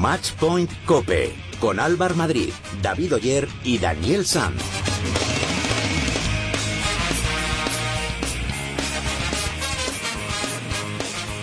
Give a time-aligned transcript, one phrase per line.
[0.00, 2.48] Matchpoint Cope con Álvar Madrid,
[2.80, 4.62] David Oyer y Daniel Sanz.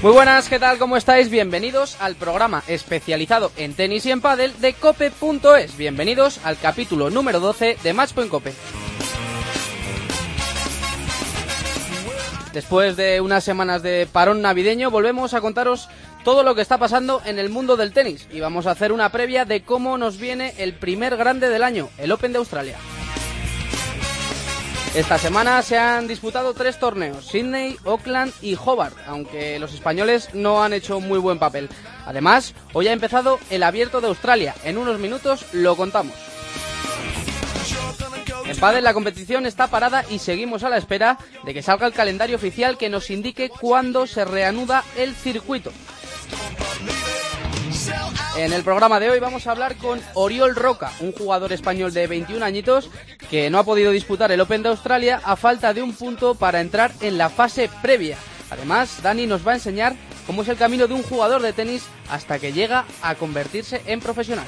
[0.02, 0.80] Muy buenas, ¿qué tal?
[0.80, 1.30] ¿Cómo estáis?
[1.30, 5.78] Bienvenidos al programa especializado en tenis y en pádel de cope.es.
[5.78, 8.54] Bienvenidos al capítulo número 12 de Matchpoint Cope.
[12.54, 15.90] Después de unas semanas de parón navideño, volvemos a contaros
[16.28, 19.14] todo lo que está pasando en el mundo del tenis y vamos a hacer una
[19.14, 22.76] previa de cómo nos viene el primer grande del año, el Open de Australia.
[24.94, 30.62] Esta semana se han disputado tres torneos, Sydney, Auckland y Hobart, aunque los españoles no
[30.62, 31.70] han hecho muy buen papel.
[32.06, 34.54] Además, hoy ha empezado el Abierto de Australia.
[34.66, 36.16] En unos minutos lo contamos.
[38.46, 41.94] En Padel la competición está parada y seguimos a la espera de que salga el
[41.94, 45.72] calendario oficial que nos indique cuándo se reanuda el circuito.
[48.38, 52.06] En el programa de hoy vamos a hablar con Oriol Roca, un jugador español de
[52.06, 52.90] 21 añitos
[53.32, 56.62] que no ha podido disputar el Open de Australia a falta de un punto para
[56.62, 58.18] entrar en la fase previa.
[58.52, 59.96] Además, Dani nos va a enseñar
[60.28, 64.00] cómo es el camino de un jugador de tenis hasta que llega a convertirse en
[64.00, 64.46] profesional.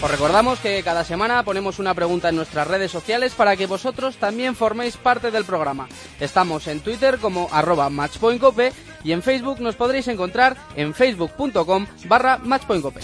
[0.00, 4.16] Os recordamos que cada semana ponemos una pregunta en nuestras redes sociales para que vosotros
[4.16, 5.88] también forméis parte del programa.
[6.20, 12.38] Estamos en Twitter como arroba matchpointcope y en Facebook nos podréis encontrar en facebook.com barra
[12.38, 13.00] matchpointcope.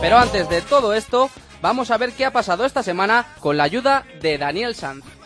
[0.00, 3.64] Pero antes de todo esto, vamos a ver qué ha pasado esta semana con la
[3.64, 5.17] ayuda de Daniel Sanz.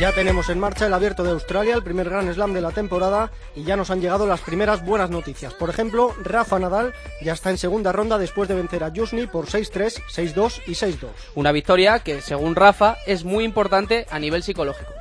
[0.00, 3.32] Ya tenemos en marcha el abierto de Australia, el primer Grand Slam de la temporada,
[3.56, 5.54] y ya nos han llegado las primeras buenas noticias.
[5.54, 9.46] Por ejemplo, Rafa Nadal ya está en segunda ronda después de vencer a Jusni por
[9.46, 11.08] 6-3, 6-2 y 6-2.
[11.34, 14.92] Una victoria que, según Rafa, es muy importante a nivel psicológico.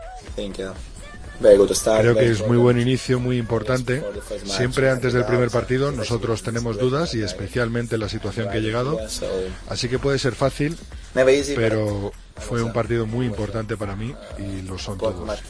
[1.40, 4.04] Creo que es muy buen inicio, muy importante.
[4.46, 9.00] Siempre antes del primer partido nosotros tenemos dudas y especialmente la situación que he llegado.
[9.70, 10.76] Así que puede ser fácil,
[11.14, 15.42] pero fue un partido muy importante para mí y lo son todos.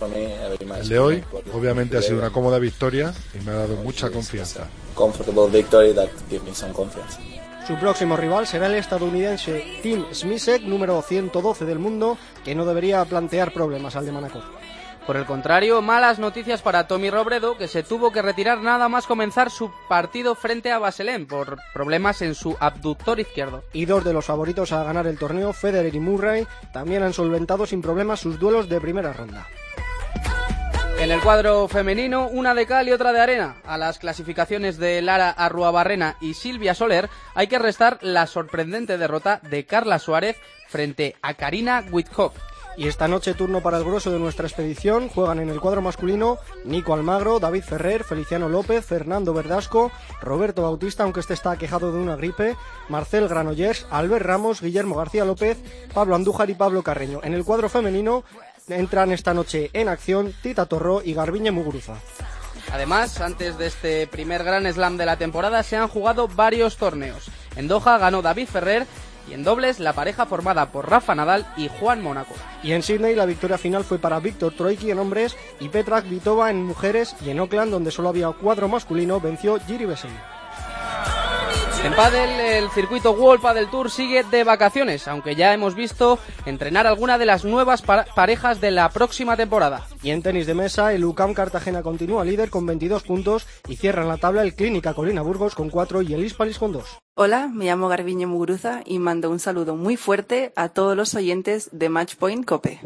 [0.82, 4.68] El de hoy obviamente ha sido una cómoda victoria y me ha dado mucha confianza.
[7.68, 13.04] Su próximo rival será el estadounidense Tim Smisek, número 112 del mundo, que no debería
[13.04, 14.44] plantear problemas al de Manacor.
[15.08, 19.08] Por el contrario, malas noticias para Tommy Robredo, que se tuvo que retirar nada más
[19.08, 23.64] comenzar su partido frente a Baselén por problemas en su abductor izquierdo.
[23.72, 27.66] Y dos de los favoritos a ganar el torneo, Federer y Murray, también han solventado
[27.66, 29.48] sin problemas sus duelos de primera ronda.
[31.00, 33.62] En el cuadro femenino, una de cal y otra de arena.
[33.66, 39.40] A las clasificaciones de Lara Arruabarrena y Silvia Soler hay que restar la sorprendente derrota
[39.44, 40.36] de Carla Suárez
[40.68, 42.57] frente a Karina Wittkopf.
[42.78, 45.10] Y esta noche turno para el grueso de nuestra expedición.
[45.10, 51.02] Juegan en el cuadro masculino Nico Almagro, David Ferrer, Feliciano López, Fernando Verdasco, Roberto Bautista,
[51.02, 52.56] aunque este está quejado de una gripe,
[52.88, 55.58] Marcel Granollers, Albert Ramos, Guillermo García López,
[55.92, 57.20] Pablo Andújar y Pablo Carreño.
[57.24, 58.24] En el cuadro femenino
[58.70, 61.96] entran esta noche en acción Tita Torró y Garbiñe Muguruza.
[62.72, 67.32] Además, antes de este primer gran slam de la temporada se han jugado varios torneos.
[67.56, 68.86] En Doha ganó David Ferrer
[69.30, 72.34] y en dobles la pareja formada por Rafa Nadal y Juan Mónaco.
[72.64, 76.50] Y en Sydney la victoria final fue para Víctor Troicki en hombres y Petra Kvitova
[76.50, 80.37] en mujeres y en Auckland donde solo había cuadro masculino venció Giri Besey.
[81.84, 86.86] En pádel, el circuito World Padel Tour sigue de vacaciones, aunque ya hemos visto entrenar
[86.86, 89.86] alguna de las nuevas parejas de la próxima temporada.
[90.02, 94.02] Y en tenis de mesa, el UCAM Cartagena continúa líder con 22 puntos y cierra
[94.02, 96.98] en la tabla el Clínica Colina Burgos con 4 y el Hispalis con 2.
[97.16, 101.70] Hola, me llamo Garbiñe Muguruza y mando un saludo muy fuerte a todos los oyentes
[101.72, 102.82] de Matchpoint Cope.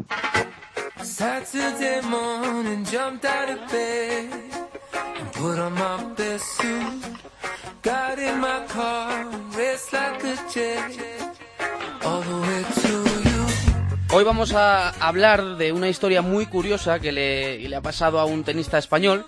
[14.14, 18.44] Hoy vamos a hablar de una historia muy curiosa que le, ha pasado a un
[18.44, 19.24] tenista español.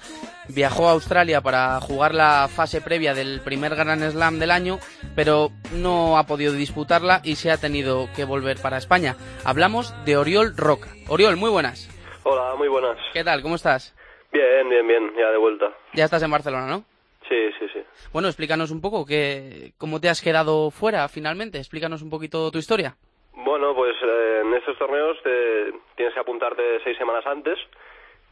[0.49, 4.79] Viajó a Australia para jugar la fase previa del primer Grand Slam del año,
[5.17, 9.17] pero no ha podido disputarla y se ha tenido que volver para España.
[9.45, 10.91] Hablamos de Oriol Roca.
[11.09, 11.89] Oriol, muy buenas.
[12.23, 12.99] Hola, muy buenas.
[13.12, 13.43] ¿Qué tal?
[13.43, 13.97] ¿Cómo estás?
[14.33, 15.67] Bien, bien, bien, ya de vuelta.
[15.95, 16.94] Ya estás en Barcelona, ¿no?
[17.29, 17.82] Sí, sí, sí.
[18.12, 21.59] Bueno, explícanos un poco que, cómo te has quedado fuera finalmente.
[21.59, 22.97] Explícanos un poquito tu historia.
[23.32, 27.59] Bueno, pues eh, en estos torneos te, tienes que apuntarte seis semanas antes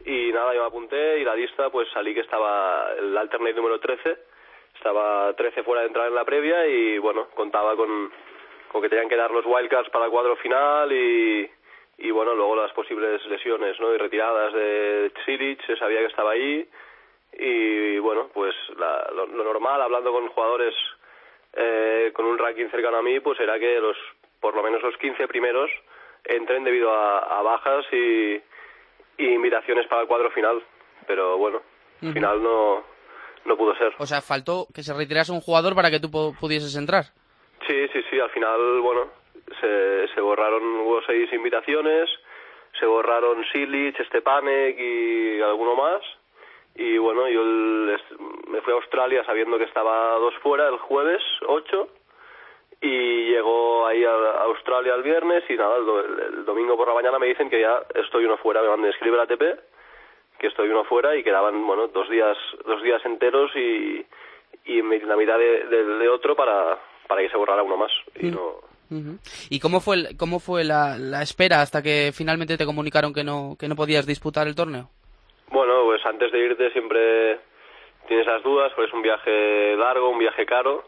[0.04, 3.78] y nada, yo me apunté y la lista pues salí que estaba el alternate número
[3.80, 4.16] 13,
[4.76, 8.10] estaba 13 fuera de entrar en la previa y bueno, contaba con,
[8.70, 11.48] con que tenían que dar los wildcards para el cuadro final y,
[11.98, 13.94] y bueno, luego las posibles lesiones ¿no?
[13.94, 16.68] y retiradas de Cilic, se sabía que estaba ahí
[17.32, 20.74] y bueno, pues lo, normal, hablando con jugadores
[21.54, 23.96] eh, con un ranking cercano a mí, pues era que los
[24.40, 25.70] por lo menos los 15 primeros
[26.24, 28.40] entren debido a, bajas y,
[29.18, 30.62] invitaciones para el cuadro final.
[31.06, 31.62] Pero bueno,
[32.02, 32.82] al final no,
[33.44, 33.92] no pudo ser.
[33.98, 37.04] O sea, faltó que se retirase un jugador para que tú pudieses entrar.
[37.66, 38.18] Sí, sí, sí.
[38.18, 39.06] Al final, bueno,
[39.60, 42.10] se, se borraron, hubo seis invitaciones,
[42.78, 46.02] se borraron Silic, Stepanek y alguno más
[46.74, 51.88] y bueno, yo me fui a Australia sabiendo que estaba dos fuera el jueves 8
[52.80, 57.26] y llegó ahí a Australia el viernes y nada, el, domingo por la mañana me
[57.26, 59.42] dicen que ya estoy uno fuera, me mandan a escribir la ATP
[60.38, 62.36] que estoy uno fuera y quedaban bueno dos días
[62.66, 64.04] dos días enteros y,
[64.64, 68.34] y la mitad de, otro para, para que se borrara uno más y mm.
[68.34, 68.72] no
[69.48, 73.56] ¿Y cómo fue cómo fue la, la espera hasta que finalmente te comunicaron que no
[73.58, 74.90] que no podías disputar el torneo?
[75.52, 77.38] Bueno, pues antes de irte siempre
[78.08, 80.82] tienes las dudas, porque es un viaje largo, un viaje caro,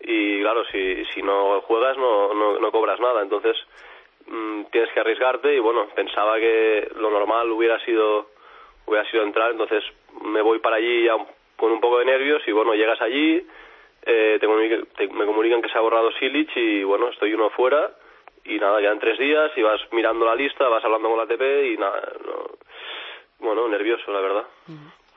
[0.00, 3.56] y claro, si, si no juegas no, no, cobras nada, entonces
[4.26, 8.26] mm, tienes que arriesgarte y bueno, pensaba que lo normal hubiera sido,
[8.84, 9.82] hubiera sido entrar, entonces
[10.22, 11.16] me voy para allí ya
[11.56, 13.46] con un poco de nervios y bueno, llegas allí,
[14.04, 14.38] eh,
[15.10, 17.92] me comunican que se ha borrado Silic y bueno, estoy uno fuera
[18.44, 21.72] y nada, en tres días y vas mirando la lista, vas hablando con la ATP
[21.72, 22.61] y nada, no,
[23.42, 24.44] bueno, nervioso, la verdad.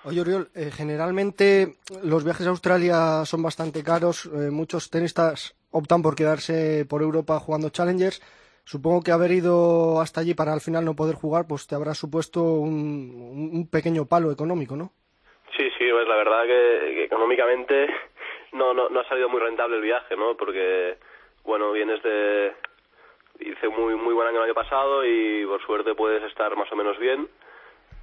[0.03, 4.25] Oye, Oriol, eh, generalmente los viajes a Australia son bastante caros.
[4.25, 8.21] Eh, muchos tenistas optan por quedarse por Europa jugando Challengers.
[8.65, 11.93] Supongo que haber ido hasta allí para al final no poder jugar, pues te habrá
[11.93, 14.91] supuesto un, pequeño palo económico, ¿no?
[15.55, 17.87] Sí, sí, pues la verdad que, económicamente
[18.53, 20.35] no, no, no ha salido muy rentable el viaje, ¿no?
[20.35, 20.97] Porque,
[21.43, 22.53] bueno, vienes de...
[23.39, 26.75] Hice muy, muy buen año el año pasado y por suerte puedes estar más o
[26.75, 27.27] menos bien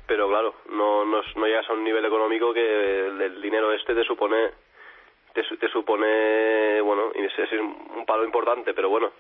[0.07, 4.05] pero claro, no, no, no, llegas a un nivel económico que el, dinero este te
[4.05, 4.51] supone,
[5.33, 9.13] te, te supone, bueno, y es, un palo importante, pero bueno,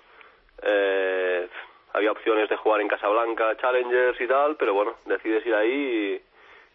[0.62, 1.49] eh,
[1.93, 6.20] había opciones de jugar en Casablanca, Challengers y tal, pero bueno, decides ir ahí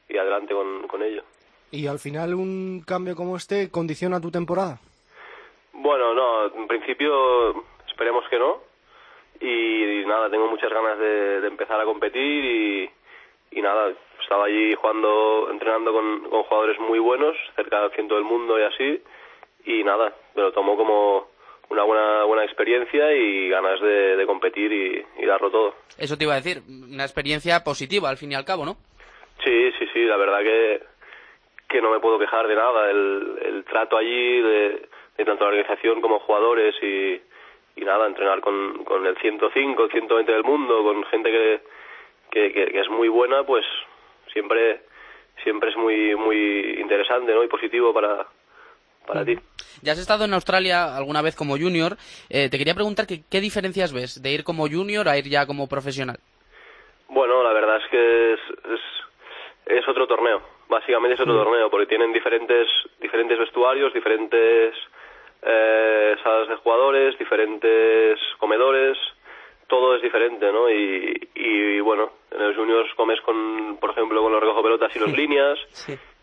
[0.09, 1.23] y, adelante con, con ello.
[1.71, 4.79] ¿Y al final un cambio como este condiciona tu temporada?
[5.73, 8.65] Bueno, no, en principio esperemos que no.
[9.39, 12.89] Y, nada, tengo muchas ganas de empezar a competir y,
[13.51, 18.23] y nada, estaba allí jugando, entrenando con, con jugadores muy buenos, cerca del ciento del
[18.23, 19.01] mundo y así,
[19.65, 21.27] y nada, me lo tomo como
[21.69, 25.75] una buena buena experiencia y ganas de, competir y, darlo todo.
[25.97, 28.77] Eso te iba a decir, una experiencia positiva al fin y al cabo, ¿no?
[29.43, 30.81] Sí, sí, sí, la verdad que,
[31.69, 32.89] que no me puedo quejar de nada.
[32.89, 37.21] El, el trato allí de, de tanto la organización como jugadores y,
[37.79, 41.61] y nada, entrenar con, con el 105, el 120 del mundo, con gente que
[42.31, 43.65] que, es muy buena, pues
[44.31, 44.81] siempre
[45.43, 47.43] siempre es muy muy interesante ¿no?
[47.43, 48.25] y positivo para,
[49.05, 49.37] para ti.
[49.81, 51.97] Ya has estado en Australia alguna vez como junior.
[52.29, 55.45] Eh, te quería preguntar que, qué diferencias ves de ir como junior a ir ya
[55.45, 56.17] como profesional.
[57.09, 58.39] Bueno, la verdad es que es,
[59.67, 60.41] es, otro torneo.
[60.67, 61.43] Básicamente es otro mm.
[61.43, 62.67] torneo porque tienen diferentes
[62.99, 64.75] diferentes vestuarios, diferentes
[65.41, 68.97] eh, salas de jugadores, diferentes comedores,
[69.67, 70.69] todo es diferente, ¿no?
[70.69, 74.99] Y, y, bueno, en los juniors comes con, por ejemplo, con los recojo pelotas y
[74.99, 75.59] los líneas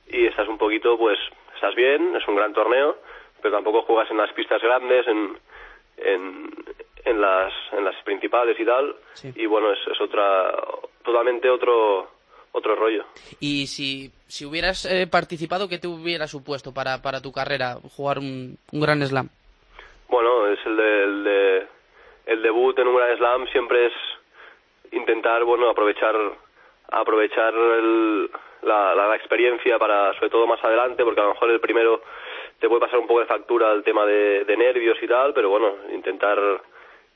[0.09, 1.18] y estás un poquito, pues,
[1.54, 2.97] estás bien, es un gran torneo,
[3.42, 5.38] pero tampoco juegas en las pistas grandes, en,
[5.99, 6.50] en,
[7.04, 8.97] en las, en las principales y tal.
[9.35, 10.54] Y bueno, es, es otra,
[11.04, 12.09] totalmente otro,
[12.52, 13.04] otro rollo.
[13.40, 18.18] Y si, si hubieras eh, participado, ¿qué te hubiera supuesto para, para tu carrera jugar
[18.18, 19.28] un, un gran slam?
[20.09, 21.25] Bueno, es el de el
[22.26, 23.93] debut en un Grand Slam siempre es
[24.93, 26.14] intentar, bueno, aprovechar
[26.90, 32.02] aprovechar la, la, experiencia para, sobre todo más adelante, porque a lo mejor el primero
[32.59, 35.75] te puede pasar un poco de factura el tema de, nervios y tal, pero bueno,
[35.93, 36.38] intentar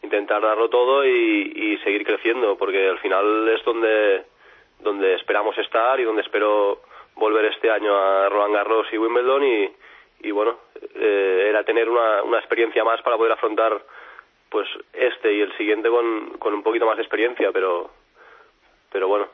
[0.03, 4.25] intentar darlo todo y, y, seguir creciendo, porque al final es donde
[4.81, 6.83] donde esperamos estar y donde espero
[7.17, 9.73] volver este año a Roland Garros y Wimbledon y,
[10.21, 10.59] y bueno,
[10.95, 13.83] eh, era tener una, una experiencia más para poder afrontar
[14.51, 17.91] pues este y el siguiente con, con un poquito más de experiencia, pero,
[18.91, 19.29] pero bueno,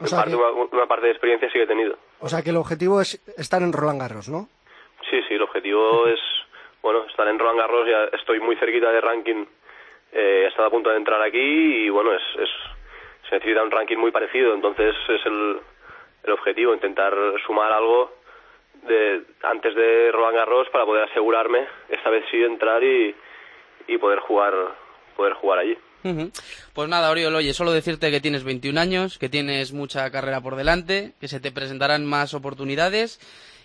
[0.00, 1.96] una, parte de experiencia sí que he tenido.
[2.20, 4.48] O sea que el objetivo es estar en Roland Garros, ¿no?
[5.10, 6.20] Sí, sí, el objetivo es,
[6.82, 9.44] bueno, estar en Roland Garros, ya estoy muy cerquita de ranking,
[10.12, 12.50] eh, he estado a punto de entrar aquí y bueno, es, es,
[13.28, 15.60] se necesita un ranking muy parecido, entonces es el,
[16.24, 17.14] el objetivo, intentar
[17.46, 18.12] sumar algo
[18.82, 23.14] de antes de Roland Garros para poder asegurarme esta vez sí entrar y,
[23.88, 24.54] y poder jugar
[25.16, 25.76] poder jugar allí.
[26.74, 30.54] Pues nada, Oriol, oye, solo decirte que tienes 21 años, que tienes mucha carrera por
[30.54, 33.18] delante, que se te presentarán más oportunidades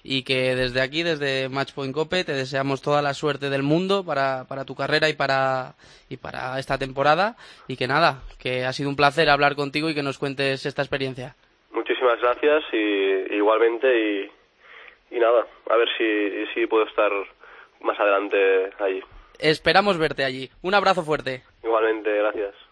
[0.03, 4.45] y que desde aquí, desde Matchpoint Cope, te deseamos toda la suerte del mundo para,
[4.49, 5.75] para tu carrera y para,
[6.09, 7.37] y para esta temporada.
[7.67, 10.81] Y que nada, que ha sido un placer hablar contigo y que nos cuentes esta
[10.81, 11.35] experiencia.
[11.71, 17.11] Muchísimas gracias y igualmente y, y nada, a ver si, si puedo estar
[17.81, 19.01] más adelante allí.
[19.39, 20.49] Esperamos verte allí.
[20.61, 21.43] Un abrazo fuerte.
[21.63, 22.62] Igualmente, gracias.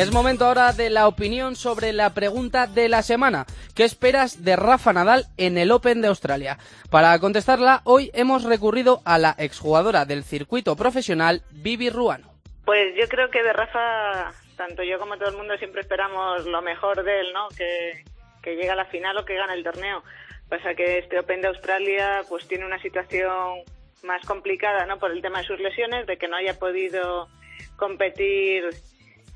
[0.00, 3.44] Es momento ahora de la opinión sobre la pregunta de la semana.
[3.76, 6.56] ¿Qué esperas de Rafa Nadal en el Open de Australia?
[6.90, 12.32] Para contestarla, hoy hemos recurrido a la exjugadora del circuito profesional, Vivi Ruano.
[12.64, 16.62] Pues yo creo que de Rafa, tanto yo como todo el mundo siempre esperamos lo
[16.62, 17.48] mejor de él, ¿no?
[17.50, 18.02] Que,
[18.42, 20.02] que llegue a la final o que gane el torneo.
[20.48, 23.64] Pasa que este Open de Australia pues tiene una situación
[24.02, 24.98] más complicada, ¿no?
[24.98, 27.28] Por el tema de sus lesiones, de que no haya podido
[27.76, 28.70] competir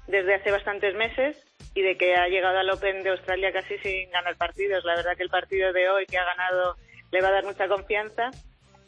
[0.06, 1.37] desde hace bastantes meses
[1.75, 4.84] y de que ha llegado al Open de Australia casi sin ganar partidos.
[4.84, 6.76] La verdad que el partido de hoy que ha ganado
[7.11, 8.30] le va a dar mucha confianza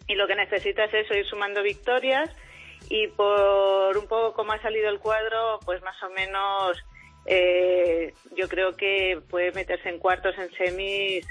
[0.07, 2.31] y lo que necesita es eso, ir sumando victorias
[2.89, 6.79] y por un poco como ha salido el cuadro, pues más o menos
[7.27, 11.27] eh, yo creo que puede meterse en cuartos, en semis,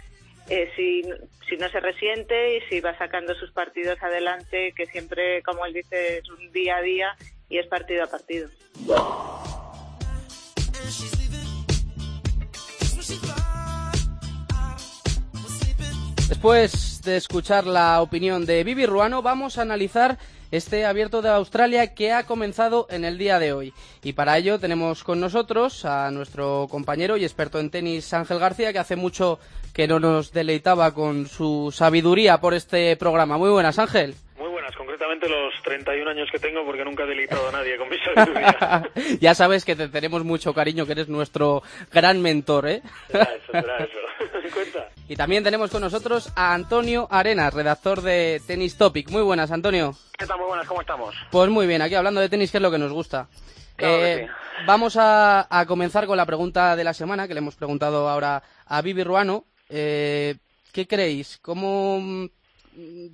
[0.50, 1.04] eh, si,
[1.50, 5.74] si no se resiente y si va sacando sus partidos adelante, que siempre, como él
[5.74, 7.16] dice, es un día a día
[7.50, 8.50] y es partido a partido.
[16.28, 20.18] Después de escuchar la opinión de Vivi Ruano, vamos a analizar
[20.50, 23.74] este abierto de Australia que ha comenzado en el día de hoy.
[24.04, 28.74] Y para ello tenemos con nosotros a nuestro compañero y experto en tenis Ángel García,
[28.74, 29.38] que hace mucho
[29.72, 33.38] que no nos deleitaba con su sabiduría por este programa.
[33.38, 34.16] Muy buenas, Ángel
[34.96, 38.90] concretamente los 31 años que tengo porque nunca he delicado a nadie con mi sabiduría.
[39.20, 42.82] ya sabes que te tenemos mucho cariño, que eres nuestro gran mentor, ¿eh?
[43.12, 43.98] Será eso, será eso.
[44.54, 44.88] Cuenta.
[45.10, 49.10] Y también tenemos con nosotros a Antonio Arenas, redactor de Tennis Topic.
[49.10, 49.94] Muy buenas, Antonio.
[50.18, 50.38] ¿Qué tal?
[50.38, 51.14] Muy buenas, ¿cómo estamos?
[51.30, 53.28] Pues muy bien, aquí hablando de tenis, que es lo que nos gusta.
[53.78, 54.30] Eh,
[54.66, 58.82] vamos a, comenzar con la pregunta de la semana, que le hemos preguntado ahora a
[58.82, 59.44] Vivi Ruano.
[59.68, 60.36] Eh,
[60.72, 61.40] ¿Qué creéis?
[61.42, 62.30] ¿Cómo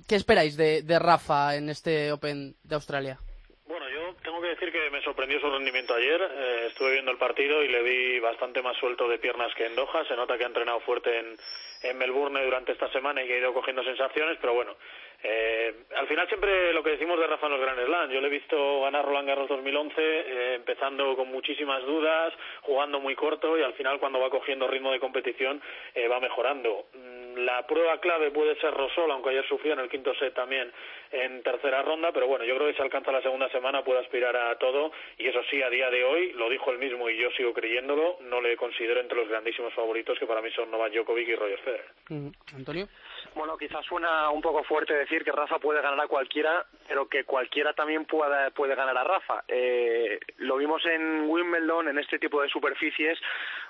[0.08, 3.18] ¿Qué esperáis de, Rafa en este Open de Australia?
[3.66, 6.20] Bueno, yo tengo que decir que me sorprendió su rendimiento ayer.
[6.20, 9.76] Eh, estuve viendo el partido y le vi bastante más suelto de piernas que en
[9.76, 10.04] Doha.
[10.08, 13.54] Se nota que ha entrenado fuerte en Melbourne durante esta semana y que ha ido
[13.54, 14.76] cogiendo sensaciones, pero bueno,
[15.24, 18.26] eh, al final siempre lo que decimos de Rafa en los Grand Slam, yo le
[18.26, 23.62] he visto ganar Roland Garros 2011 eh, empezando con muchísimas dudas, jugando muy corto y
[23.62, 25.62] al final cuando va cogiendo ritmo de competición
[25.94, 26.86] eh, va mejorando.
[26.94, 30.72] Mm, la prueba clave puede ser Rosol, aunque ayer sufrió en el quinto set también
[31.12, 34.36] en tercera ronda, pero bueno, yo creo que si alcanza la segunda semana puede aspirar
[34.36, 37.30] a todo y eso sí, a día de hoy, lo dijo él mismo y yo
[37.32, 41.28] sigo creyéndolo, no le considero entre los grandísimos favoritos que para mí son Novak Djokovic
[41.28, 41.86] y Roger Federer.
[42.08, 42.88] Mm, Antonio.
[43.34, 47.24] Bueno, quizás suena un poco fuerte decir que Rafa puede ganar a cualquiera, pero que
[47.24, 49.44] cualquiera también puede, puede ganar a Rafa.
[49.48, 53.18] Eh, lo vimos en Wimbledon, en este tipo de superficies.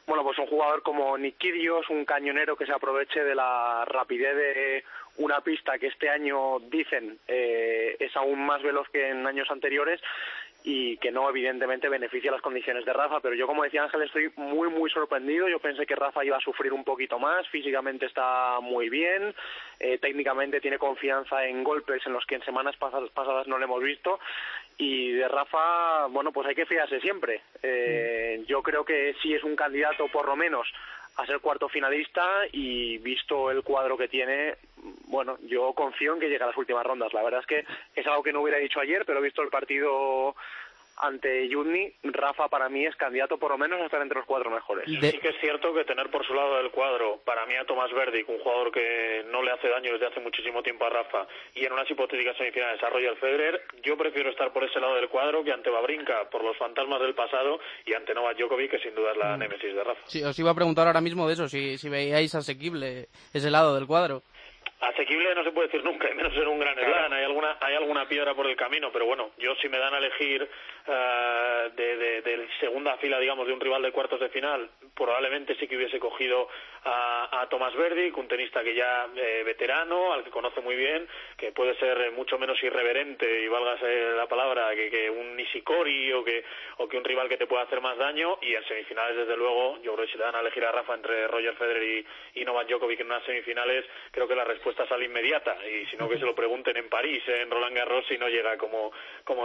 [0.07, 1.37] Bueno, pues un jugador como Nick
[1.91, 4.85] un cañonero que se aproveche de la rapidez de
[5.19, 10.01] una pista que este año dicen eh, es aún más veloz que en años anteriores
[10.65, 14.33] y que no evidentemente beneficia las condiciones de Rafa, pero yo como decía Ángel estoy
[14.37, 18.61] muy muy sorprendido, yo pensé que Rafa iba a sufrir un poquito más, físicamente está
[18.61, 19.35] muy bien,
[19.81, 23.65] eh, técnicamente tiene confianza en golpes en los que en semanas pasadas, pasadas no le
[23.65, 24.21] hemos visto.
[24.79, 29.43] Y de Rafa, bueno pues hay que fiarse siempre, eh, yo creo que sí es
[29.45, 30.67] un candidato por lo menos
[31.17, 34.57] a ser cuarto finalista y visto el cuadro que tiene,
[35.07, 37.13] bueno, yo confío en que llegue a las últimas rondas.
[37.13, 37.65] La verdad es que
[37.95, 40.35] es algo que no hubiera dicho ayer, pero visto el partido
[40.99, 44.51] ante Yudny, Rafa para mí es candidato por lo menos a estar entre los cuatro
[44.51, 44.85] mejores.
[44.89, 47.93] Sí que es cierto que tener por su lado del cuadro, para mí a Tomás
[47.93, 51.65] Verdic, un jugador que no le hace daño desde hace muchísimo tiempo a Rafa, y
[51.65, 55.45] en unas hipotéticas semifinales a Roger Federer, yo prefiero estar por ese lado del cuadro
[55.45, 59.13] que ante Babrinka, por los fantasmas del pasado, y ante Novak Djokovic, que sin duda
[59.13, 59.41] es la mm.
[59.41, 60.01] némesis de Rafa.
[60.07, 63.75] Sí, os iba a preguntar ahora mismo de eso, si, si veíais asequible ese lado
[63.75, 64.23] del cuadro.
[64.83, 67.13] Asequible no se puede decir nunca, y menos en un gran slam.
[67.13, 69.99] Hay alguna, hay alguna piedra por el camino, pero bueno, yo si me dan a
[69.99, 70.49] elegir
[70.87, 75.67] uh, de, de, segunda fila, digamos, de un rival de cuartos de final, probablemente sí
[75.67, 76.49] que hubiese cogido
[76.85, 81.07] a, a Tomás Verdi, un tenista que ya eh, veterano, al que conoce muy bien,
[81.37, 86.45] que puede ser mucho menos irreverente, y válgase la palabra, que, un Nishikori o que,
[86.79, 88.39] o que un rival que te pueda hacer más daño.
[88.41, 90.95] Y en semifinales, desde luego, yo creo que si le dan a elegir a Rafa
[90.95, 95.05] entre Roger Federer y, y Novak Djokovic en unas semifinales, creo que la respuesta sale
[95.05, 95.57] inmediata.
[95.67, 98.57] Y si no, que se lo pregunten en París, en Roland Garros, si no llega
[98.57, 98.93] como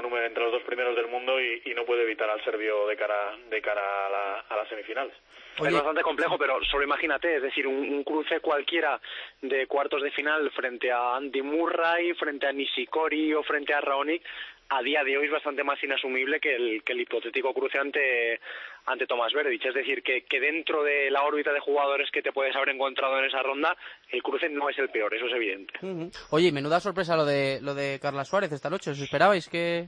[0.01, 2.95] número entre los dos primeros del mundo y, y no puede evitar al serbio de
[2.95, 5.13] cara, de cara a, la, a las semifinales.
[5.59, 5.69] Oye.
[5.69, 8.99] Es bastante complejo, pero solo imagínate, es decir, un, un, cruce cualquiera
[9.41, 14.23] de cuartos de final frente a Andy Murray, frente a Nishikori o frente a Raonic,
[14.69, 18.39] a día de hoy es bastante más inasumible que el, que el hipotético cruce ante,
[18.85, 19.65] ante Tomás Verdich.
[19.65, 23.17] Es decir, que, que dentro de la órbita de jugadores que te puedes haber encontrado
[23.19, 23.75] en esa ronda,
[24.11, 25.73] el cruce no es el peor, eso es evidente.
[25.81, 26.27] Uh -huh.
[26.31, 28.91] Oye, menuda sorpresa lo de, lo de Carla Suárez esta noche.
[28.91, 29.87] ¿Os esperabais que,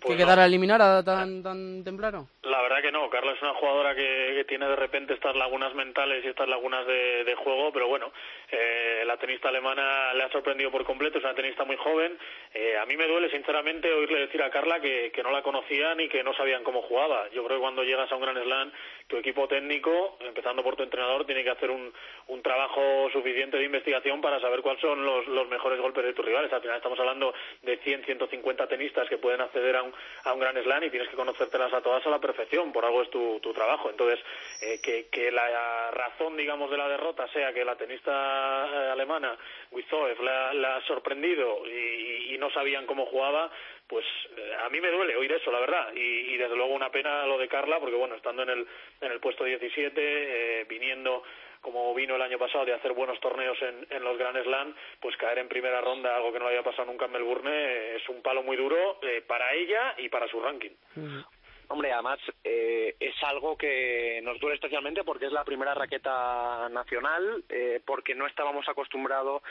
[0.00, 0.46] pues que quedara no.
[0.46, 2.28] eliminada tan, tan temprano?
[2.42, 3.08] La verdad que no.
[3.10, 6.86] Carla es una jugadora que, que tiene de repente estas lagunas mentales y estas lagunas
[6.86, 8.12] de, de juego, pero bueno,
[8.50, 11.18] eh, la tenista alemana le ha sorprendido por completo.
[11.18, 12.18] Es una tenista muy joven.
[12.54, 16.00] Eh, a mí me duele, sinceramente, oírle decir a Carla que, que no la conocían
[16.00, 17.28] y que no sabían cómo jugaba.
[17.30, 18.72] Yo creo que cuando llegas a un Gran Slam,
[19.06, 21.92] tu equipo técnico, empezando por tu entrenador, tiene que hacer un,
[22.28, 26.24] un trabajo suficiente de investigación para saber cuáles son los, los mejores golpes de tus
[26.24, 26.52] rivales.
[26.52, 29.89] Al final estamos hablando de 100, 150 tenistas que pueden acceder a un,
[30.24, 32.72] a un Gran Slam y tienes que conocértelas a todas a la perfección.
[32.72, 33.90] Por algo es tu, tu trabajo.
[33.90, 34.18] Entonces,
[34.62, 39.36] eh, que, que la razón, digamos, de la derrota sea que la tenista eh, alemana,
[39.70, 43.50] Wizoev, la, ha sorprendido y, y no sabían cómo jugaba,
[43.90, 44.06] pues
[44.36, 45.92] eh, a mí me duele oír eso, la verdad.
[45.94, 48.66] Y, y, desde luego una pena lo de Carla, porque bueno, estando en el,
[49.00, 51.24] en el puesto 17, eh, viniendo
[51.60, 55.38] como vino el año pasado de hacer buenos torneos en, los Grand Slam, pues caer
[55.38, 58.56] en primera ronda, algo que no había pasado nunca en Melbourne, es un palo muy
[58.56, 60.70] duro eh, para ella y para su ranking.
[60.94, 61.20] Mm.
[61.68, 67.44] Hombre, además eh, es algo que nos duele especialmente porque es la primera raqueta nacional,
[67.48, 69.42] eh, porque no estábamos acostumbrados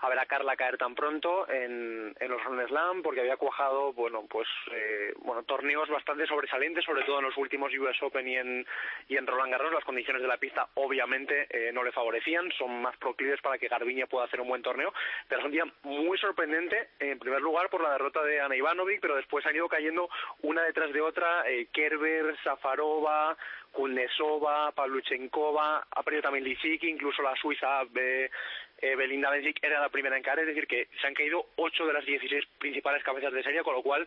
[0.00, 3.92] a ver a Carla caer tan pronto en, en los Grand Slam porque había cuajado
[3.92, 8.36] bueno pues eh, bueno torneos bastante sobresalientes sobre todo en los últimos US Open y
[8.36, 8.66] en
[9.08, 9.72] y en Roland Garros.
[9.72, 12.50] Las condiciones de la pista obviamente eh, no le favorecían.
[12.52, 14.92] Son más proclives para que Garbiñe pueda hacer un buen torneo.
[15.28, 19.00] Pero es un día muy sorprendente en primer lugar por la derrota de Ana Ivanovic
[19.00, 20.08] pero después han ido cayendo
[20.42, 23.36] una detrás de otra eh, Kerber Safarova
[23.72, 27.84] Kunesova, Pavluchenkova, ha perdido también Lisicki, incluso la suiza
[28.80, 31.86] eh, Belinda Bencic era la primera en caer, es decir, que se han caído 8
[31.86, 34.06] de las 16 principales cabezas de serie, con lo cual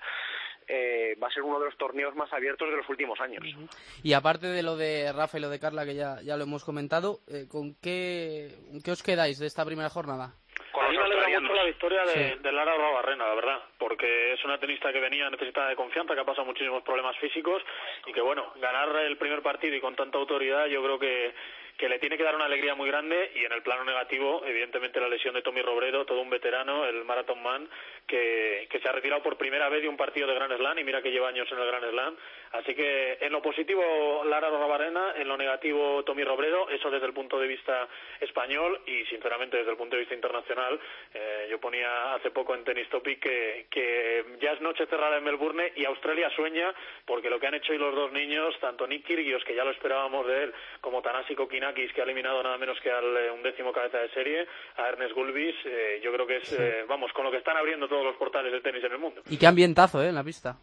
[0.68, 3.44] eh, va a ser uno de los torneos más abiertos de los últimos años.
[3.44, 3.70] Uh -huh.
[4.04, 6.64] Y aparte de lo de Rafa y lo de Carla, que ya, ya lo hemos
[6.64, 8.50] comentado, eh, ¿con qué,
[8.84, 10.36] qué os quedáis de esta primera jornada?
[10.72, 12.40] Con a mí me alegra mucho la victoria de, sí.
[12.42, 16.22] de Lara Barrena, la verdad, porque es una tenista que venía necesitada de confianza, que
[16.22, 17.62] ha pasado muchísimos problemas físicos
[18.06, 21.34] y que, bueno, ganar el primer partido y con tanta autoridad, yo creo que
[21.78, 25.00] que le tiene que dar una alegría muy grande y en el plano negativo, evidentemente
[25.00, 27.68] la lesión de Tommy Robredo, todo un veterano, el Marathon Man,
[28.06, 30.84] que, que se ha retirado por primera vez de un partido de Grand Slam y
[30.84, 32.18] mira que lleva años en el Grand Slam.
[32.52, 37.14] Así que en lo positivo Lara Robarena, en lo negativo Tommy Robredo, eso desde el
[37.14, 37.88] punto de vista
[38.20, 40.80] español y sinceramente desde el punto de vista internacional.
[41.14, 45.24] Eh, yo ponía hace poco en Tennis Topic que, que ya es noche cerrada en
[45.24, 46.74] Melbourne y Australia sueña
[47.06, 49.72] porque lo que han hecho hoy los dos niños, tanto Nick Kyrgios, que ya lo
[49.72, 53.32] esperábamos de él, como Tanasi Kokina, Kokinakis, que ha eliminado nada menos que al eh,
[53.32, 54.46] undécimo cabeza de serie,
[54.78, 57.88] a Ernest Gulbis, eh, yo creo que es, eh, vamos, con lo que están abriendo
[57.88, 59.22] todos los portales de tenis en el mundo.
[59.30, 60.10] Y qué ambientazo, ¿eh?
[60.10, 60.56] En la pista.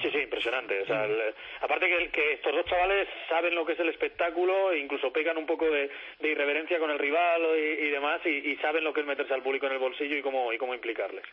[0.00, 0.80] Sí, sí, impresionante.
[0.80, 4.72] O sea, el, aparte que, que, estos dos chavales saben lo que es el espectáculo,
[4.72, 8.52] e incluso pegan un poco de, de irreverencia con el rival y, y demás, y,
[8.52, 10.74] y, saben lo que es meterse al público en el bolsillo y cómo, y cómo
[10.74, 11.24] implicarles.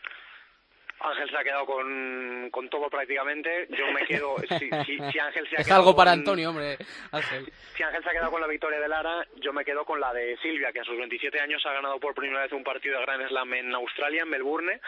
[1.02, 3.66] Ángel se ha quedado con, con todo prácticamente.
[3.70, 4.36] Yo me quedo.
[4.58, 6.78] Si, si, si Ángel se ha es quedado algo para con, Antonio, hombre.
[7.10, 7.52] Ángel.
[7.74, 10.12] Si Ángel se ha quedado con la victoria de Lara, yo me quedo con la
[10.12, 13.04] de Silvia, que a sus 27 años ha ganado por primera vez un partido de
[13.06, 14.80] Grand Slam en Australia, en Melbourne.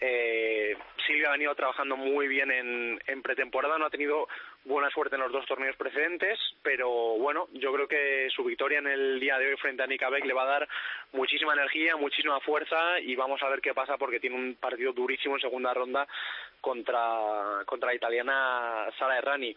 [0.00, 0.76] Eh,
[1.06, 4.28] Silvia ha venido trabajando muy bien en, en pretemporada, no ha tenido
[4.66, 8.88] buena suerte en los dos torneos precedentes, pero bueno, yo creo que su victoria en
[8.88, 10.68] el día de hoy frente a Nika Beck le va a dar
[11.12, 15.36] muchísima energía, muchísima fuerza y vamos a ver qué pasa porque tiene un partido durísimo
[15.36, 16.06] en segunda ronda
[16.60, 19.56] contra, contra la italiana Sara Errani.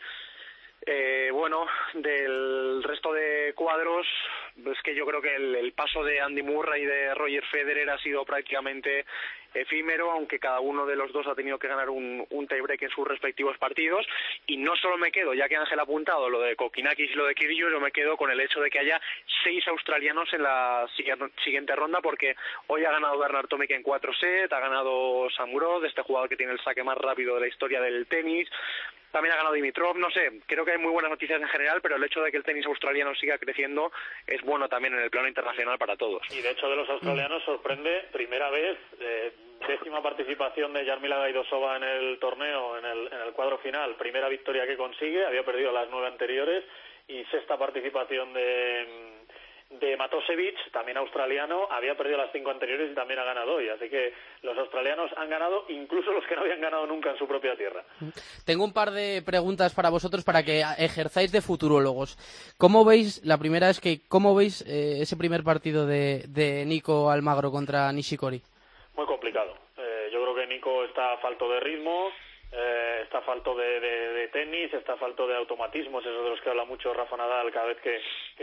[0.85, 4.07] Eh, bueno, del resto de cuadros,
[4.65, 7.97] es que yo creo que el, paso de Andy Murray y de Roger Federer ha
[7.99, 9.05] sido prácticamente
[9.53, 12.89] efímero, aunque cada uno de los dos ha tenido que ganar un, un tiebreak en
[12.89, 14.05] sus respectivos partidos.
[14.45, 17.25] Y no solo me quedo, ya que Ángel ha apuntado lo de Kokinakis y lo
[17.25, 19.01] de Kyrgios, yo me quedo con el hecho de que haya
[19.43, 20.87] seis australianos en la
[21.43, 22.35] siguiente ronda porque
[22.67, 26.37] hoy ha ganado Bernard Tomic en cuatro sets, ha ganado Sam Groth, este jugador que
[26.37, 28.47] tiene el saque más rápido de la historia del tenis,
[29.11, 31.95] también ha ganado Dimitrov, no sé, creo que hay muy buenas noticias en general, pero
[31.95, 33.91] el hecho de que el tenis australiano siga creciendo
[34.27, 36.21] es bueno también en el plano internacional para todos.
[36.31, 39.31] Y de hecho de los australianos sorprende primera vez eh,
[39.67, 44.29] décima participación de Jarmila Gaidosova en el torneo, en el, en el cuadro final, primera
[44.29, 46.63] victoria que consigue, había perdido las nueve anteriores
[47.07, 49.09] y sexta participación de
[49.69, 53.69] de Matosevic, también australiano, había perdido las cinco anteriores y también ha ganado hoy.
[53.69, 57.27] Así que los australianos han ganado, incluso los que no habían ganado nunca en su
[57.27, 57.83] propia tierra.
[58.45, 62.17] Tengo un par de preguntas para vosotros para que ejerzáis de futurólogos.
[62.57, 67.11] ¿Cómo veis, la primera es que, ¿cómo veis eh, ese primer partido de, de Nico
[67.11, 68.41] Almagro contra Nishikori?
[68.95, 69.53] Muy complicado.
[69.77, 72.09] Eh, yo creo que Nico está falto de ritmo,
[72.51, 76.63] eh, está falto de, de, tenis, está falto de automatismos, esos de los que habla
[76.63, 77.99] mucho Rafa Nadal cada vez que,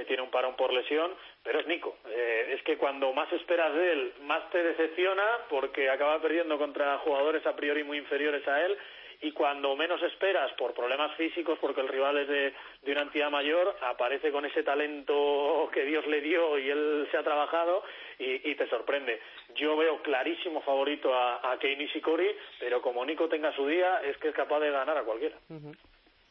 [0.07, 1.13] tiene un parón por lesión,
[1.45, 1.99] pero es Nico.
[2.09, 6.99] Eh, es que cuando más esperas de él, más te decepciona porque acaba perdiendo contra
[6.99, 8.77] jugadores a priori muy inferiores a él
[9.23, 12.53] y cuando menos esperas por problemas físicos, porque el rival es de,
[12.93, 17.23] una entidad mayor, aparece con ese talento que Dios le dio y él se ha
[17.23, 17.83] trabajado
[18.19, 19.21] y, te sorprende.
[19.57, 22.29] Yo veo clarísimo favorito a, a Kei Nishikori,
[22.61, 25.37] pero como Nico tenga su día, es que es capaz de ganar a cualquiera.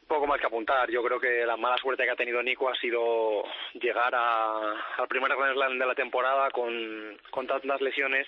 [0.07, 0.89] Poco más que apuntar.
[0.91, 5.35] Yo creo que la mala suerte que ha tenido Nico ha sido llegar al primer
[5.35, 8.27] Grand Slam de la temporada con, con tantas lesiones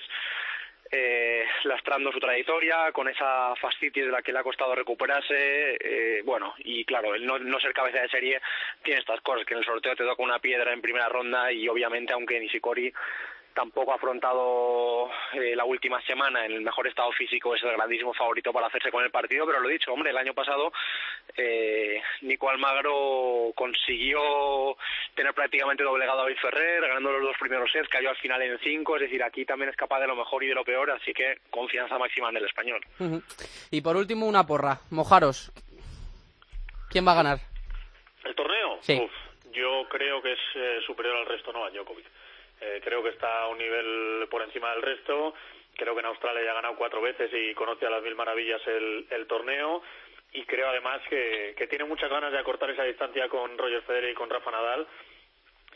[0.92, 6.22] eh, lastrando su trayectoria, con esa fascitis de la que le ha costado recuperarse, eh,
[6.24, 8.42] bueno, y claro, el no, no, ser cabeza de serie
[8.84, 11.68] tiene estas cosas, que en el sorteo te toca una piedra en primera ronda y
[11.68, 12.94] obviamente aunque Nishikori
[13.58, 18.14] tampoco ha afrontado eh, la última semana en el mejor estado físico, es el grandísimo
[18.14, 20.72] favorito para hacerse con el partido, pero lo he dicho, hombre, el año pasado
[21.36, 24.78] eh, Nico Almagro consiguió
[25.16, 28.60] tener prácticamente doblegado a David Ferrer, ganando los dos primeros sets, cayó al final en
[28.60, 31.12] cinco, es decir, aquí también es capaz de lo mejor y de lo peor, así
[31.12, 32.86] que confianza máxima en el español.
[33.72, 35.52] Y por último, una porra, mojaros.
[36.92, 37.40] ¿Quién va a ganar?
[38.24, 38.78] ¿El torneo?
[38.82, 39.02] Sí.
[39.52, 42.06] yo creo que es eh, superior al resto, no a Djokovic.
[42.62, 45.34] Eh, creo que está a un nivel por encima del resto.
[45.76, 48.62] Creo que en Australia ya ha ganado cuatro veces y conoce a las mil maravillas
[48.68, 49.84] el, el torneo.
[50.34, 54.16] Y creo además que, tiene muchas ganas de acortar esa distancia con Roger Federer y
[54.16, 54.88] con Rafa Nadal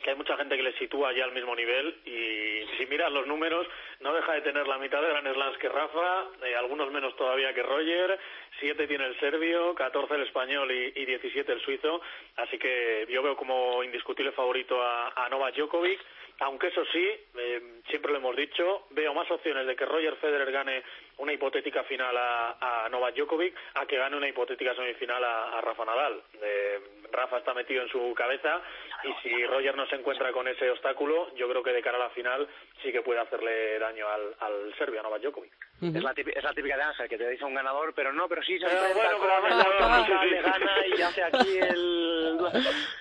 [0.03, 3.27] que hay mucha gente que le sitúa ya al mismo nivel y si miras los
[3.27, 3.67] números
[3.99, 7.53] no deja de tener la mitad de Grand Slams que Rafa, eh, algunos menos todavía
[7.53, 8.17] que Roger,
[8.59, 12.01] siete tiene el serbio, 14 el español y, y 17 el suizo,
[12.37, 15.99] así que yo veo como indiscutible favorito a, a Novak Djokovic
[16.41, 20.51] aunque eso sí, eh, siempre lo hemos dicho, veo más opciones de que Roger Federer
[20.51, 20.83] gane
[21.17, 25.85] una hipotética final a, a Novak Djokovic a que gane una hipotética semifinal a, Rafa
[25.85, 26.23] Nadal.
[26.41, 26.79] Eh,
[27.11, 28.59] Rafa está metido en su cabeza
[29.03, 32.07] y si Roger no se encuentra con ese obstáculo, yo creo que de cara a
[32.07, 32.47] la final
[32.81, 35.53] sí que puede hacerle daño al, al serbio, a Novak Djokovic.
[35.81, 38.27] es, la típica, es la típica de Ángel, que te dice un ganador, pero no,
[38.27, 42.39] pero sí se eh, bueno, le gana y hace aquí el...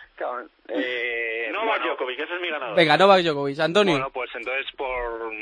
[0.68, 2.76] Eh, Novak Djokovic, ese es mi ganador.
[2.76, 3.58] Venga, Novak Djokovic.
[3.60, 3.94] Antonio.
[3.94, 5.32] Bueno, pues entonces por,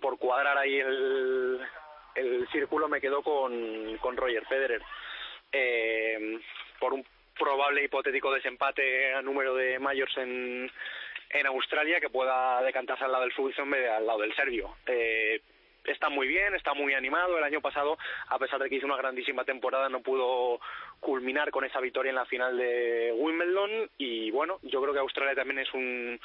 [0.00, 1.60] por cuadrar ahí el,
[2.14, 4.82] el círculo me quedo con, con Roger Federer.
[5.52, 6.38] Eh,
[6.78, 7.04] por un
[7.38, 10.70] probable hipotético desempate a número de mayors en,
[11.30, 14.34] en Australia que pueda decantarse al lado del suizo en vez de al lado del
[14.34, 14.76] serbio.
[14.86, 15.40] Eh,
[15.88, 17.38] está muy bien, está muy animado.
[17.38, 17.98] El año pasado,
[18.28, 20.60] a pesar de que hizo una grandísima temporada, no pudo
[21.00, 23.90] culminar con esa victoria en la final de Wimbledon.
[23.98, 26.20] Y bueno, yo creo que Australia también es un,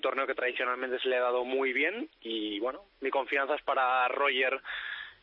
[0.00, 2.08] torneo que tradicionalmente se le ha dado muy bien.
[2.22, 4.60] Y bueno, mi confianza es para Roger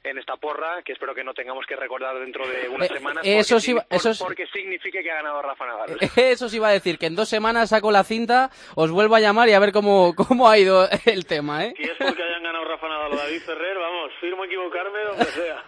[0.03, 3.23] en esta porra, que espero que no tengamos que recordar dentro de unas eh, semanas.
[3.25, 4.19] Eso porque, sí, eso es...
[4.19, 5.97] porque signifique que ha ganado Rafa Nadal.
[6.15, 9.19] Eso sí va a decir, que en dos semanas saco la cinta, os vuelvo a
[9.19, 11.73] llamar y a ver cómo, cómo ha ido el tema, ¿eh?
[11.77, 15.63] Si es porque hayan ganado Rafa Nadal o David Ferrer, vamos, firmo equivocarme donde sea.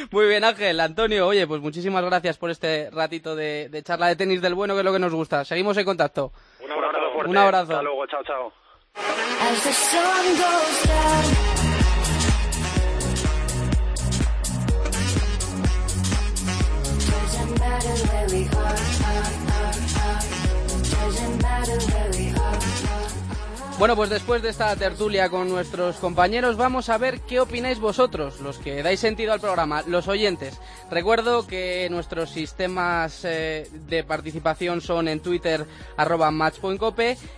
[0.10, 4.16] Muy bien, Ángel, Antonio, oye, pues muchísimas gracias por este ratito de, de, charla de
[4.16, 5.44] tenis del bueno, que es lo que nos gusta.
[5.44, 6.32] Seguimos en contacto.
[6.60, 6.98] Un abrazo.
[7.26, 7.72] Un abrazo.
[7.72, 8.52] Hasta luego, chao, chao.
[23.78, 28.40] Bueno, pues después de esta tertulia con nuestros compañeros, vamos a ver qué opináis vosotros,
[28.40, 30.58] los que dais sentido al programa, los oyentes.
[30.90, 35.64] Recuerdo que nuestros sistemas eh, de participación son en Twitter
[35.96, 36.32] arroba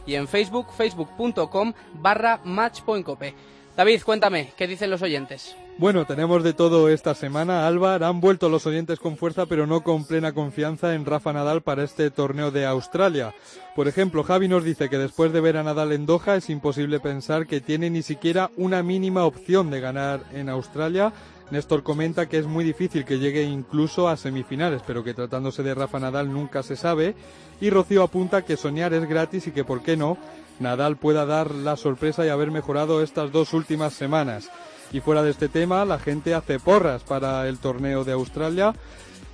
[0.07, 3.35] y en Facebook facebook.com barra matchpointcope.
[3.77, 5.55] David, cuéntame, ¿qué dicen los oyentes?
[5.81, 7.67] Bueno, tenemos de todo esta semana.
[7.67, 11.63] Álvaro, han vuelto los oyentes con fuerza, pero no con plena confianza en Rafa Nadal
[11.63, 13.35] para este torneo de Australia.
[13.75, 17.01] Por ejemplo, Javi nos dice que después de ver a Nadal en Doha es imposible
[17.01, 21.15] pensar que tiene ni siquiera una mínima opción de ganar en Australia.
[21.51, 25.75] Néstor comenta que es muy difícil que llegue incluso a semifinales, pero que tratándose de
[25.75, 27.15] Rafa Nadal nunca se sabe.
[27.59, 30.19] Y Rocío apunta que soñar es gratis y que, ¿por qué no?,
[30.59, 34.51] Nadal pueda dar la sorpresa y haber mejorado estas dos últimas semanas.
[34.93, 38.75] Y fuera de este tema, la gente hace porras para el torneo de Australia.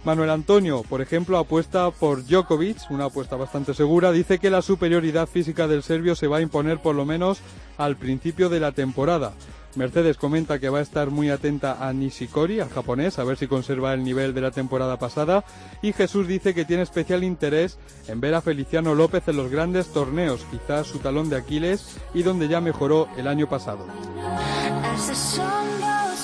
[0.05, 4.13] Manuel Antonio, por ejemplo, apuesta por Djokovic, una apuesta bastante segura.
[4.13, 7.41] Dice que la superioridad física del serbio se va a imponer por lo menos
[7.77, 9.33] al principio de la temporada.
[9.77, 13.47] Mercedes comenta que va a estar muy atenta a Nishikori, al japonés, a ver si
[13.47, 15.45] conserva el nivel de la temporada pasada.
[15.83, 19.93] Y Jesús dice que tiene especial interés en ver a Feliciano López en los grandes
[19.93, 23.87] torneos, quizás su talón de Aquiles y donde ya mejoró el año pasado.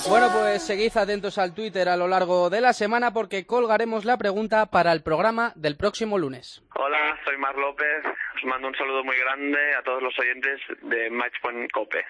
[0.09, 4.17] Bueno, pues seguid atentos al Twitter a lo largo de la semana porque colgaremos la
[4.17, 6.63] pregunta para el programa del próximo lunes.
[6.75, 8.05] Hola, soy Mar López.
[8.37, 12.05] Os mando un saludo muy grande a todos los oyentes de Matchpoint Cope.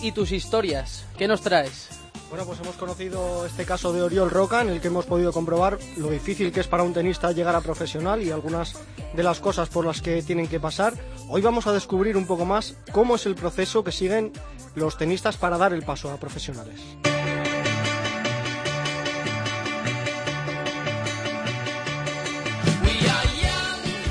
[0.00, 1.88] Y tus historias, ¿qué nos traes?
[2.30, 5.78] Bueno, pues hemos conocido este caso de Oriol Roca en el que hemos podido comprobar
[5.96, 8.76] lo difícil que es para un tenista llegar a profesional y algunas
[9.14, 10.94] de las cosas por las que tienen que pasar.
[11.28, 14.32] Hoy vamos a descubrir un poco más cómo es el proceso que siguen
[14.76, 16.80] los tenistas para dar el paso a profesionales.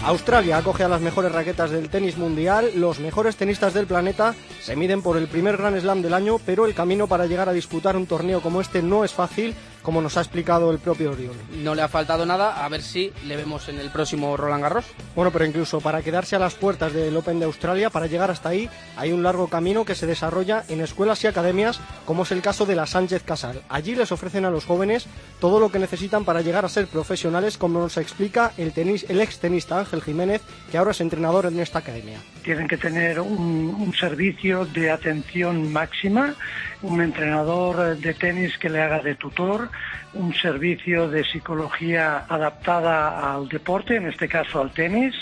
[0.03, 4.75] Australia acoge a las mejores raquetas del tenis mundial, los mejores tenistas del planeta se
[4.75, 7.95] miden por el primer Grand Slam del año, pero el camino para llegar a disputar
[7.95, 11.35] un torneo como este no es fácil como nos ha explicado el propio Oriol.
[11.63, 14.85] No le ha faltado nada, a ver si le vemos en el próximo Roland Garros.
[15.15, 18.49] Bueno, pero incluso para quedarse a las puertas del Open de Australia, para llegar hasta
[18.49, 22.41] ahí, hay un largo camino que se desarrolla en escuelas y academias, como es el
[22.41, 23.61] caso de la Sánchez Casal.
[23.69, 25.07] Allí les ofrecen a los jóvenes
[25.39, 29.21] todo lo que necesitan para llegar a ser profesionales, como nos explica el, tenis, el
[29.21, 30.41] ex tenista Ángel Jiménez,
[30.71, 32.19] que ahora es entrenador en esta academia.
[32.43, 36.35] Tienen que tener un, un servicio de atención máxima,
[36.81, 39.70] un entrenador de tenis que le haga de tutor,
[40.13, 45.15] un servicio de psicología adaptada al deporte, en este caso al tenis,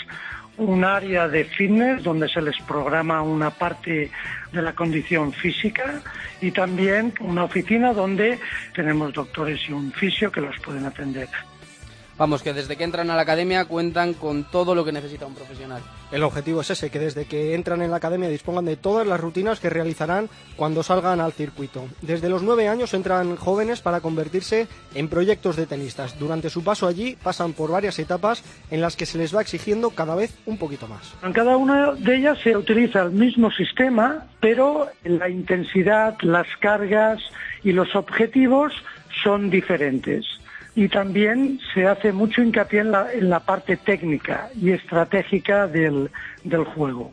[0.56, 4.10] un área de fitness donde se les programa una parte
[4.52, 6.02] de la condición física
[6.40, 8.38] y también una oficina donde
[8.74, 11.28] tenemos doctores y un fisio que los pueden atender.
[12.20, 15.34] Vamos, que desde que entran a la academia cuentan con todo lo que necesita un
[15.34, 15.80] profesional.
[16.12, 19.18] El objetivo es ese, que desde que entran en la academia dispongan de todas las
[19.18, 21.88] rutinas que realizarán cuando salgan al circuito.
[22.02, 26.18] Desde los nueve años entran jóvenes para convertirse en proyectos de tenistas.
[26.18, 29.88] Durante su paso allí pasan por varias etapas en las que se les va exigiendo
[29.88, 31.14] cada vez un poquito más.
[31.22, 37.22] En cada una de ellas se utiliza el mismo sistema, pero la intensidad, las cargas
[37.64, 38.74] y los objetivos
[39.24, 40.39] son diferentes
[40.74, 46.10] y también se hace mucho hincapié en la, en la parte técnica y estratégica del,
[46.44, 47.12] del juego.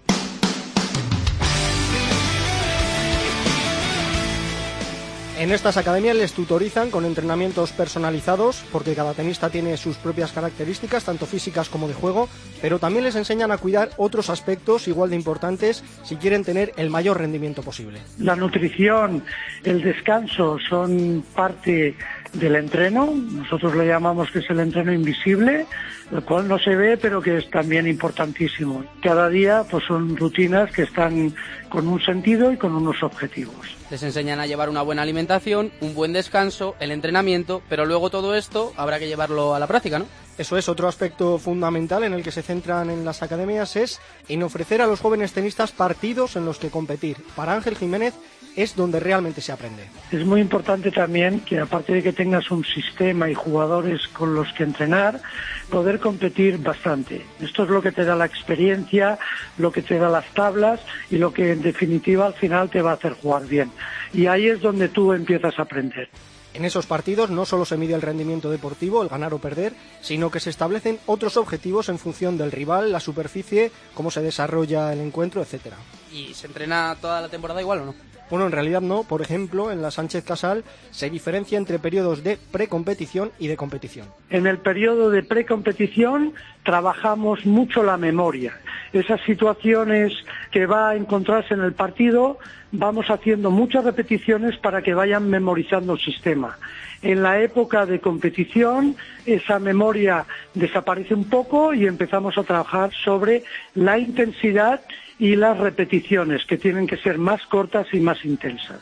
[5.40, 11.04] En estas academias les tutorizan con entrenamientos personalizados, porque cada tenista tiene sus propias características,
[11.04, 12.28] tanto físicas como de juego,
[12.60, 16.90] pero también les enseñan a cuidar otros aspectos igual de importantes si quieren tener el
[16.90, 18.00] mayor rendimiento posible.
[18.18, 19.24] La nutrición,
[19.64, 21.96] el descanso son parte
[22.34, 25.66] del entreno, nosotros le llamamos que es el entreno invisible,
[26.12, 28.84] el cual no se ve pero que es también importantísimo.
[29.02, 31.34] Cada día pues son rutinas que están
[31.70, 33.76] con un sentido y con unos objetivos.
[33.90, 38.36] Les enseñan a llevar una buena alimentación, un buen descanso, el entrenamiento, pero luego todo
[38.36, 40.06] esto habrá que llevarlo a la práctica, ¿no?
[40.38, 44.44] Eso es otro aspecto fundamental en el que se centran en las academias es en
[44.44, 47.18] ofrecer a los jóvenes tenistas partidos en los que competir.
[47.36, 48.14] Para Ángel Jiménez
[48.58, 49.88] es donde realmente se aprende.
[50.12, 54.52] Es muy importante también que aparte de que tengas un sistema y jugadores con los
[54.54, 55.22] que entrenar,
[55.70, 57.24] poder competir bastante.
[57.40, 59.20] Esto es lo que te da la experiencia,
[59.60, 62.92] lo que te da las tablas y lo que en definitiva al final te va
[62.92, 63.72] a hacer jugar bien.
[64.12, 66.10] Y ahí es donde tú empiezas a aprender.
[66.56, 70.32] En esos partidos no solo se mide el rendimiento deportivo, el ganar o perder, sino
[70.32, 75.02] que se establecen otros objetivos en función del rival, la superficie, cómo se desarrolla el
[75.02, 75.76] encuentro, etcétera.
[76.12, 78.07] ¿Y se entrena toda la temporada igual o no?
[78.30, 79.04] Bueno, en realidad no.
[79.04, 84.08] Por ejemplo, en la Sánchez Casal se diferencia entre periodos de precompetición y de competición.
[84.30, 88.54] En el periodo de precompetición trabajamos mucho la memoria.
[88.94, 90.14] Esas situaciones
[90.52, 92.40] que va a encontrarse en el partido,
[92.72, 96.58] vamos haciendo muchas repeticiones para que vayan memorizando el sistema.
[97.02, 103.44] En la época de competición, esa memoria desaparece un poco y empezamos a trabajar sobre
[103.76, 104.82] la intensidad
[105.20, 108.82] y las repeticiones, que tienen que ser más cortas y más intensas.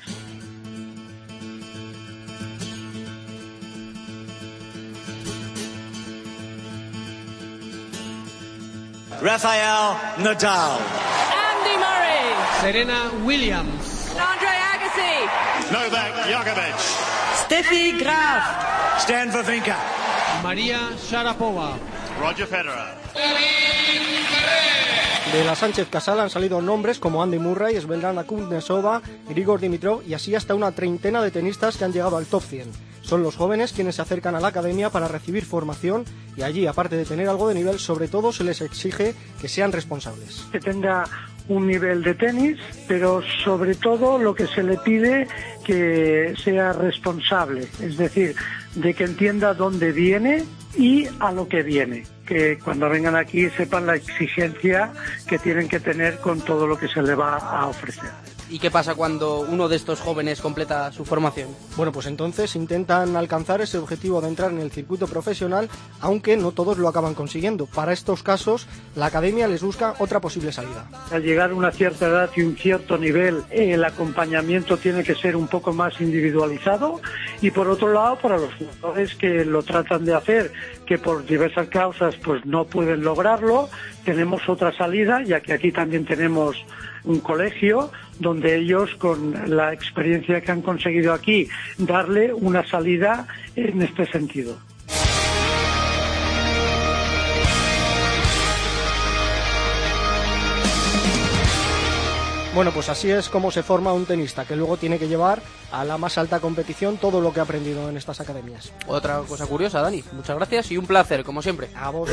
[9.21, 10.77] Rafael Nadal.
[11.33, 12.61] Andy Murray.
[12.61, 14.11] Serena Williams.
[14.19, 15.71] Andre Agassi.
[15.71, 16.77] Novak Djokovic.
[17.45, 18.99] Steffi Graf.
[18.99, 19.77] Stan Wawrinka.
[20.43, 21.77] María Sharapova.
[22.19, 22.93] Roger Federer.
[25.31, 30.13] De la Sánchez Casal han salido nombres como Andy Murray, Svetlana Kuznetsova, Grigor Dimitrov y
[30.13, 32.71] así hasta una treintena de tenistas que han llegado al top 100.
[33.01, 36.05] Son los jóvenes quienes se acercan a la academia para recibir formación
[36.37, 39.71] y allí, aparte de tener algo de nivel, sobre todo se les exige que sean
[39.71, 40.47] responsables.
[40.51, 41.03] Que tenga
[41.47, 42.57] un nivel de tenis,
[42.87, 45.27] pero sobre todo lo que se le pide
[45.63, 48.35] que sea responsable, es decir,
[48.75, 50.43] de que entienda dónde viene
[50.77, 54.91] y a lo que viene, que cuando vengan aquí sepan la exigencia
[55.27, 58.34] que tienen que tener con todo lo que se le va a ofrecer.
[58.47, 61.49] ¿Y qué pasa cuando uno de estos jóvenes completa su formación?
[61.75, 65.67] Bueno, pues entonces intentan alcanzar ese objetivo de entrar en el circuito profesional,
[65.99, 67.65] aunque no todos lo acaban consiguiendo.
[67.65, 70.87] Para estos casos, la academia les busca otra posible salida.
[71.11, 75.35] Al llegar a una cierta edad y un cierto nivel, el acompañamiento tiene que ser
[75.35, 77.01] un poco más individualizado
[77.41, 80.53] y por otro lado, para los jugadores que lo tratan de hacer,
[80.85, 83.69] que por diversas causas pues no pueden lograrlo,
[84.03, 86.63] tenemos otra salida, ya que aquí también tenemos
[87.05, 91.47] un colegio donde ellos, con la experiencia que han conseguido aquí,
[91.77, 94.57] darle una salida en este sentido.
[102.55, 105.41] Bueno, pues así es como se forma un tenista, que luego tiene que llevar
[105.73, 108.71] a la más alta competición todo lo que ha aprendido en estas academias.
[108.87, 110.01] Otra cosa curiosa, Dani.
[110.13, 111.67] Muchas gracias y un placer, como siempre.
[111.75, 112.09] A vos.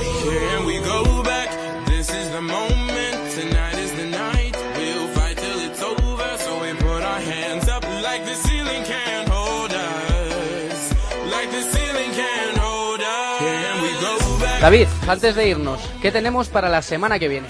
[14.63, 17.49] David, antes de irnos, ¿qué tenemos para la semana que viene?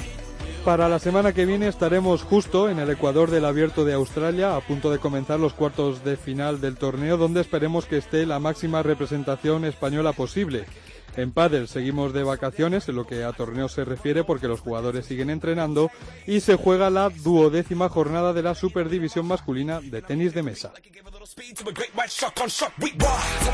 [0.65, 4.63] Para la semana que viene estaremos justo en el Ecuador del Abierto de Australia, a
[4.63, 8.83] punto de comenzar los cuartos de final del torneo, donde esperemos que esté la máxima
[8.83, 10.65] representación española posible.
[11.17, 15.05] En pádel seguimos de vacaciones en lo que a torneos se refiere porque los jugadores
[15.05, 15.91] siguen entrenando
[16.27, 20.73] y se juega la duodécima jornada de la Superdivisión masculina de tenis de mesa.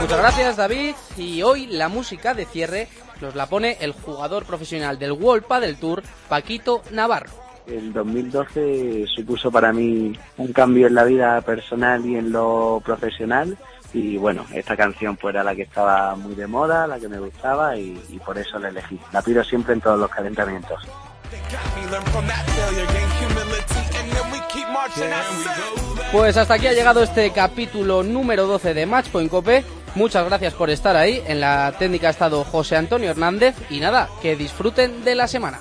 [0.01, 2.89] Muchas gracias David y hoy la música de cierre
[3.21, 7.31] nos la pone el jugador profesional del World Padel Tour, Paquito Navarro.
[7.67, 13.59] El 2012 supuso para mí un cambio en la vida personal y en lo profesional
[13.93, 17.19] y bueno, esta canción pues era la que estaba muy de moda, la que me
[17.19, 18.99] gustaba y, y por eso la elegí.
[19.13, 20.83] La pido siempre en todos los calentamientos.
[26.13, 29.65] Pues hasta aquí ha llegado este capítulo número 12 de Matchpoint Cope.
[29.95, 31.23] Muchas gracias por estar ahí.
[31.27, 35.59] En la técnica ha estado José Antonio Hernández y nada, que disfruten de la semana.